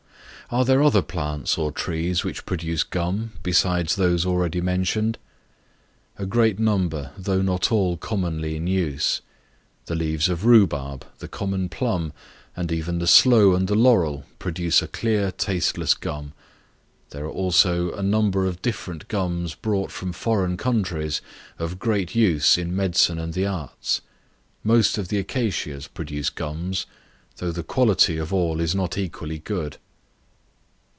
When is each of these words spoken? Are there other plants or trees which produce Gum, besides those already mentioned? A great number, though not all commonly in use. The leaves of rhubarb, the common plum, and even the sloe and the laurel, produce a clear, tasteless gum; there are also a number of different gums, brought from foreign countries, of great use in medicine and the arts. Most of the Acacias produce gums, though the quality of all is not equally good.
Are 0.53 0.65
there 0.65 0.83
other 0.83 1.01
plants 1.01 1.57
or 1.57 1.71
trees 1.71 2.25
which 2.25 2.45
produce 2.45 2.83
Gum, 2.83 3.31
besides 3.41 3.95
those 3.95 4.25
already 4.25 4.59
mentioned? 4.59 5.17
A 6.17 6.25
great 6.25 6.59
number, 6.59 7.11
though 7.17 7.41
not 7.41 7.71
all 7.71 7.95
commonly 7.95 8.57
in 8.57 8.67
use. 8.67 9.21
The 9.85 9.95
leaves 9.95 10.27
of 10.27 10.43
rhubarb, 10.43 11.05
the 11.19 11.29
common 11.29 11.69
plum, 11.69 12.11
and 12.53 12.69
even 12.69 12.99
the 12.99 13.07
sloe 13.07 13.53
and 13.55 13.69
the 13.69 13.75
laurel, 13.75 14.25
produce 14.39 14.81
a 14.81 14.89
clear, 14.89 15.31
tasteless 15.31 15.93
gum; 15.93 16.33
there 17.11 17.23
are 17.23 17.31
also 17.31 17.93
a 17.93 18.03
number 18.03 18.45
of 18.45 18.61
different 18.61 19.07
gums, 19.07 19.55
brought 19.55 19.89
from 19.89 20.11
foreign 20.11 20.57
countries, 20.57 21.21
of 21.59 21.79
great 21.79 22.13
use 22.13 22.57
in 22.57 22.75
medicine 22.75 23.19
and 23.19 23.33
the 23.33 23.45
arts. 23.45 24.01
Most 24.65 24.97
of 24.97 25.07
the 25.07 25.17
Acacias 25.17 25.87
produce 25.87 26.29
gums, 26.29 26.87
though 27.37 27.53
the 27.53 27.63
quality 27.63 28.17
of 28.17 28.33
all 28.33 28.59
is 28.59 28.75
not 28.75 28.97
equally 28.97 29.39
good. 29.39 29.77